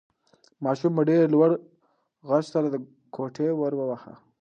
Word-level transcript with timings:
ماشوم 0.63 0.91
په 0.97 1.03
ډېر 1.09 1.21
لوړ 1.33 1.51
غږ 2.29 2.43
سره 2.53 2.67
د 2.69 2.75
کوټې 3.15 3.47
ور 3.55 3.73
واهه. 3.77 4.13